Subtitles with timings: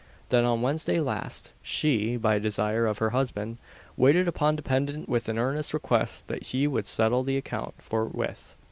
[0.29, 3.59] That on Wednesday last, she, by desire of her husband,
[3.95, 8.55] waited upon defendant with an earnest request that he would settle the account forthwith.